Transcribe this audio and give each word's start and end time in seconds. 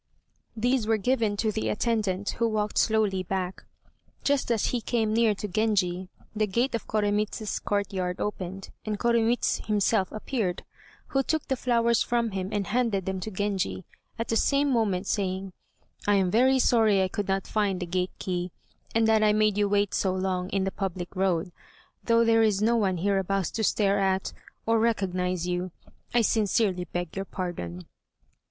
These 0.57 0.87
were 0.87 0.97
given 0.97 1.37
to 1.37 1.51
the 1.51 1.69
attendant, 1.69 2.29
who 2.39 2.47
walked 2.47 2.79
slowly 2.79 3.21
back. 3.21 3.65
Just 4.23 4.49
as 4.49 4.65
he 4.73 4.81
came 4.81 5.13
near 5.13 5.35
to 5.35 5.47
Genji, 5.47 6.09
the 6.35 6.47
gate 6.47 6.73
of 6.73 6.87
Koremitz's 6.87 7.59
courtyard 7.59 8.19
opened 8.19 8.71
and 8.83 8.97
Koremitz 8.97 9.63
himself 9.67 10.11
appeared, 10.11 10.63
who 11.09 11.21
took 11.21 11.47
the 11.47 11.55
flowers 11.55 12.01
from 12.01 12.31
him 12.31 12.49
and 12.51 12.65
handed 12.65 13.05
them 13.05 13.19
to 13.19 13.29
Genji, 13.29 13.85
at 14.17 14.29
the 14.29 14.35
same 14.35 14.71
moment 14.71 15.05
saying, 15.05 15.53
"I 16.07 16.15
am 16.15 16.31
very 16.31 16.57
sorry 16.57 17.03
I 17.03 17.07
could 17.07 17.27
not 17.27 17.45
find 17.45 17.79
the 17.79 17.85
gate 17.85 18.09
key, 18.17 18.51
and 18.95 19.07
that 19.07 19.21
I 19.21 19.33
made 19.33 19.55
you 19.55 19.69
wait 19.69 19.93
so 19.93 20.15
long 20.15 20.49
in 20.49 20.63
the 20.63 20.71
public 20.71 21.15
road, 21.15 21.51
though 22.05 22.25
there 22.25 22.41
is 22.41 22.59
no 22.59 22.75
one 22.75 22.97
hereabouts 22.97 23.51
to 23.51 23.63
stare 23.63 23.99
at, 23.99 24.33
or 24.65 24.79
recognize 24.79 25.45
you, 25.47 25.69
I 26.11 26.23
sincerely 26.23 26.85
beg 26.85 27.15
your 27.15 27.25
pardon." 27.25 27.85